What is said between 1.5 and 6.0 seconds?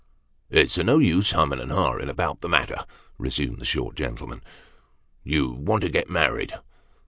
and ha'ing about the matter," resumed the short gentleman." You want to